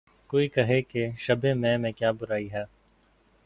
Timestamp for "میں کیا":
1.77-2.11